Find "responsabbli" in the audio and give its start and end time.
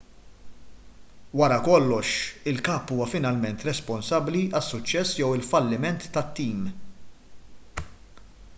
3.69-4.41